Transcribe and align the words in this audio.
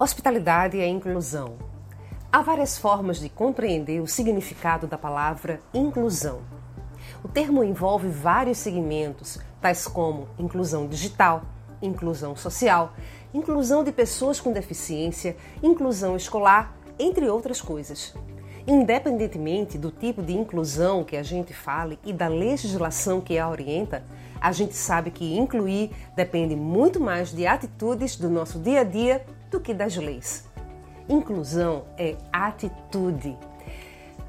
Hospitalidade 0.00 0.78
é 0.78 0.86
inclusão. 0.86 1.56
Há 2.30 2.40
várias 2.40 2.78
formas 2.78 3.18
de 3.18 3.28
compreender 3.28 4.00
o 4.00 4.06
significado 4.06 4.86
da 4.86 4.96
palavra 4.96 5.60
inclusão. 5.74 6.40
O 7.24 7.26
termo 7.26 7.64
envolve 7.64 8.06
vários 8.06 8.58
segmentos, 8.58 9.40
tais 9.60 9.88
como 9.88 10.28
inclusão 10.38 10.86
digital, 10.86 11.42
inclusão 11.82 12.36
social, 12.36 12.92
inclusão 13.34 13.82
de 13.82 13.90
pessoas 13.90 14.40
com 14.40 14.52
deficiência, 14.52 15.36
inclusão 15.60 16.14
escolar, 16.14 16.76
entre 16.96 17.28
outras 17.28 17.60
coisas. 17.60 18.14
Independentemente 18.70 19.78
do 19.78 19.90
tipo 19.90 20.22
de 20.22 20.36
inclusão 20.36 21.02
que 21.02 21.16
a 21.16 21.22
gente 21.22 21.54
fale 21.54 21.98
e 22.04 22.12
da 22.12 22.28
legislação 22.28 23.18
que 23.18 23.38
a 23.38 23.48
orienta, 23.48 24.04
a 24.38 24.52
gente 24.52 24.76
sabe 24.76 25.10
que 25.10 25.38
incluir 25.38 25.90
depende 26.14 26.54
muito 26.54 27.00
mais 27.00 27.32
de 27.32 27.46
atitudes 27.46 28.16
do 28.16 28.28
nosso 28.28 28.58
dia 28.58 28.82
a 28.82 28.84
dia 28.84 29.24
do 29.50 29.58
que 29.58 29.72
das 29.72 29.96
leis. 29.96 30.46
Inclusão 31.08 31.86
é 31.96 32.14
atitude. 32.30 33.38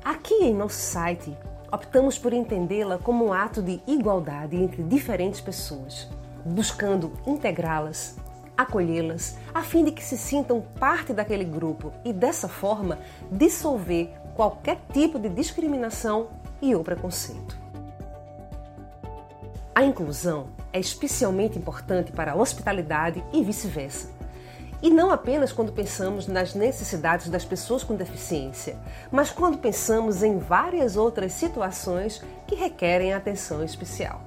Aqui 0.06 0.36
em 0.36 0.54
nosso 0.54 0.80
site, 0.80 1.36
optamos 1.70 2.18
por 2.18 2.32
entendê-la 2.32 2.98
como 2.98 3.26
um 3.26 3.34
ato 3.34 3.62
de 3.62 3.82
igualdade 3.86 4.56
entre 4.56 4.82
diferentes 4.84 5.42
pessoas, 5.42 6.08
buscando 6.46 7.12
integrá-las, 7.28 8.16
acolhê-las, 8.62 9.38
a 9.54 9.64
fim 9.64 9.84
de 9.84 9.92
que 9.92 10.04
se 10.04 10.18
sintam 10.18 10.62
parte 10.80 11.14
daquele 11.14 11.46
grupo 11.46 11.94
e, 12.04 12.12
dessa 12.12 12.48
forma, 12.48 13.00
dissolver 13.32 14.10
qualquer 14.36 14.80
tipo 14.92 15.18
de 15.18 15.30
discriminação 15.30 16.28
e 16.62 16.76
ou 16.76 16.84
preconceito. 16.84 17.58
A 19.74 19.84
inclusão 19.84 20.48
é 20.74 20.80
especialmente 20.80 21.58
importante 21.58 22.12
para 22.12 22.34
a 22.34 22.36
hospitalidade 22.36 23.24
e 23.32 23.44
vice-versa 23.44 24.20
e 24.82 24.90
não 24.90 25.12
apenas 25.12 25.52
quando 25.52 25.72
pensamos 25.72 26.28
nas 26.28 26.54
necessidades 26.54 27.30
das 27.30 27.44
pessoas 27.44 27.84
com 27.84 27.96
deficiência, 27.96 28.78
mas 29.12 29.30
quando 29.30 29.58
pensamos 29.58 30.24
em 30.24 30.38
várias 30.38 30.96
outras 30.96 31.34
situações 31.34 32.22
que 32.48 32.56
requerem 32.56 33.14
atenção 33.14 33.64
especial. 33.64 34.22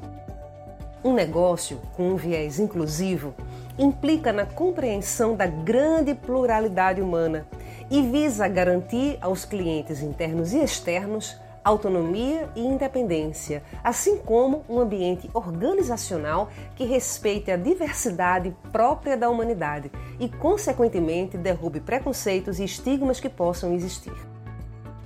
Um 1.02 1.14
negócio 1.14 1.80
com 1.96 2.10
um 2.10 2.16
viés 2.16 2.58
inclusivo 2.58 3.34
implica 3.78 4.32
na 4.32 4.44
compreensão 4.44 5.34
da 5.34 5.46
grande 5.46 6.14
pluralidade 6.14 7.00
humana 7.00 7.46
e 7.90 8.02
visa 8.02 8.48
garantir 8.48 9.18
aos 9.20 9.44
clientes 9.44 10.02
internos 10.02 10.52
e 10.52 10.58
externos 10.58 11.36
autonomia 11.64 12.48
e 12.56 12.60
independência, 12.60 13.62
assim 13.84 14.18
como 14.18 14.64
um 14.68 14.80
ambiente 14.80 15.30
organizacional 15.32 16.50
que 16.74 16.84
respeite 16.84 17.50
a 17.50 17.56
diversidade 17.56 18.54
própria 18.72 19.16
da 19.16 19.30
humanidade 19.30 19.90
e, 20.18 20.28
consequentemente, 20.28 21.38
derrube 21.38 21.80
preconceitos 21.80 22.58
e 22.58 22.64
estigmas 22.64 23.20
que 23.20 23.28
possam 23.28 23.72
existir. 23.74 24.14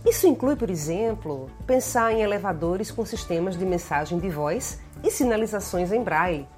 Isso 0.05 0.27
inclui, 0.27 0.57
por 0.57 0.71
exemplo, 0.71 1.51
pensar 1.67 2.13
em 2.13 2.23
elevadores 2.23 2.91
com 2.91 3.05
sistemas 3.05 3.57
de 3.57 3.67
mensagem 3.67 4.19
de 4.19 4.31
voz 4.31 4.81
e 5.03 5.11
sinalizações 5.11 5.93
em 5.93 6.03
braille, 6.03 6.49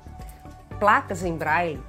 placas 0.79 1.25
em 1.25 1.35
braille, 1.35 1.81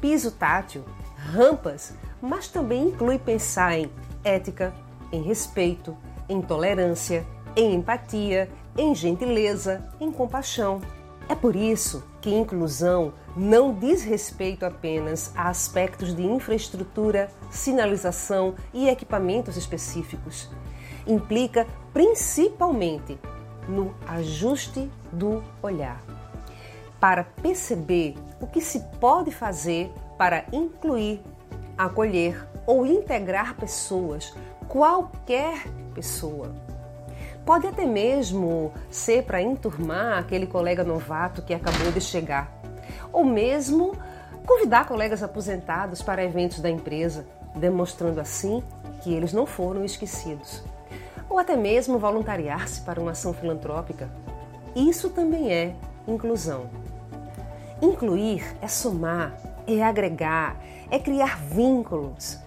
piso 0.00 0.30
tátil, 0.30 0.84
rampas, 1.16 1.94
mas 2.20 2.48
também 2.48 2.88
inclui 2.88 3.18
pensar 3.18 3.78
em 3.78 3.90
ética, 4.24 4.72
em 5.12 5.22
respeito, 5.22 5.96
em 6.28 6.40
tolerância, 6.40 7.26
em 7.56 7.74
empatia, 7.74 8.48
em 8.76 8.94
gentileza, 8.94 9.82
em 10.00 10.10
compaixão. 10.10 10.80
É 11.28 11.34
por 11.34 11.54
isso 11.54 12.02
que 12.20 12.30
inclusão 12.30 13.12
não 13.36 13.74
diz 13.74 14.02
respeito 14.02 14.64
apenas 14.64 15.32
a 15.36 15.48
aspectos 15.48 16.14
de 16.14 16.24
infraestrutura, 16.24 17.30
sinalização 17.50 18.54
e 18.72 18.88
equipamentos 18.88 19.56
específicos. 19.56 20.48
Implica 21.06 21.66
principalmente 21.92 23.18
no 23.68 23.94
ajuste 24.06 24.90
do 25.12 25.42
olhar, 25.62 26.02
para 26.98 27.24
perceber 27.24 28.14
o 28.40 28.46
que 28.46 28.60
se 28.60 28.80
pode 29.00 29.30
fazer 29.30 29.92
para 30.16 30.44
incluir, 30.52 31.22
acolher 31.76 32.46
ou 32.66 32.86
integrar 32.86 33.54
pessoas, 33.54 34.34
qualquer 34.68 35.66
pessoa 35.94 36.52
Pode 37.48 37.66
até 37.66 37.86
mesmo 37.86 38.74
ser 38.90 39.22
para 39.22 39.40
enturmar 39.40 40.18
aquele 40.18 40.46
colega 40.46 40.84
novato 40.84 41.40
que 41.40 41.54
acabou 41.54 41.90
de 41.90 41.98
chegar, 41.98 42.52
ou 43.10 43.24
mesmo 43.24 43.96
convidar 44.44 44.86
colegas 44.86 45.22
aposentados 45.22 46.02
para 46.02 46.22
eventos 46.22 46.60
da 46.60 46.68
empresa, 46.68 47.24
demonstrando 47.54 48.20
assim 48.20 48.62
que 49.00 49.14
eles 49.14 49.32
não 49.32 49.46
foram 49.46 49.82
esquecidos. 49.82 50.62
Ou 51.26 51.38
até 51.38 51.56
mesmo 51.56 51.98
voluntariar-se 51.98 52.82
para 52.82 53.00
uma 53.00 53.12
ação 53.12 53.32
filantrópica. 53.32 54.10
Isso 54.76 55.08
também 55.08 55.50
é 55.50 55.74
inclusão. 56.06 56.68
Incluir 57.80 58.56
é 58.60 58.68
somar, 58.68 59.36
é 59.66 59.82
agregar, 59.82 60.56
é 60.90 60.98
criar 60.98 61.38
vínculos 61.38 62.38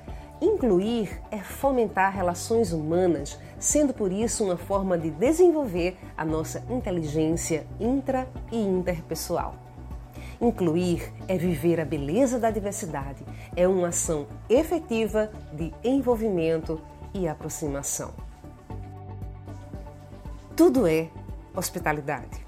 Incluir 0.41 1.21
é 1.29 1.37
fomentar 1.37 2.11
relações 2.11 2.73
humanas, 2.73 3.37
sendo 3.59 3.93
por 3.93 4.11
isso 4.11 4.43
uma 4.43 4.57
forma 4.57 4.97
de 4.97 5.11
desenvolver 5.11 5.95
a 6.17 6.25
nossa 6.25 6.63
inteligência 6.67 7.67
intra 7.79 8.27
e 8.51 8.57
interpessoal. 8.57 9.53
Incluir 10.41 11.13
é 11.27 11.37
viver 11.37 11.79
a 11.79 11.85
beleza 11.85 12.39
da 12.39 12.49
diversidade, 12.49 13.23
é 13.55 13.67
uma 13.67 13.89
ação 13.89 14.25
efetiva 14.49 15.31
de 15.53 15.71
envolvimento 15.83 16.81
e 17.13 17.27
aproximação. 17.27 18.11
Tudo 20.55 20.87
é 20.87 21.07
hospitalidade. 21.55 22.40